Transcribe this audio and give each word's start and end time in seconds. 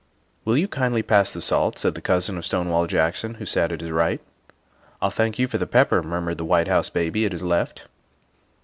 "Will 0.45 0.57
you 0.57 0.67
kindly 0.67 1.03
pass 1.03 1.29
the 1.29 1.41
salt?" 1.41 1.77
said 1.77 1.93
the 1.93 2.01
cousin 2.01 2.35
of 2.35 2.43
Stonewall 2.43 2.87
Jackson, 2.87 3.35
who 3.35 3.45
sat 3.45 3.71
at 3.71 3.81
his 3.81 3.91
right." 3.91 4.19
I'll 4.99 5.11
thank 5.11 5.37
you 5.37 5.47
for 5.47 5.59
the 5.59 5.67
pepper," 5.67 6.01
murmured 6.01 6.39
the 6.39 6.43
White 6.45 6.67
House 6.67 6.89
Baby 6.89 7.23
at 7.23 7.33
his 7.33 7.43
left. 7.43 7.83